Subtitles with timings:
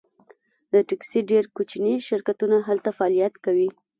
[0.71, 3.69] د ټکسي ډیر کوچني شرکتونه هلته فعالیت کوي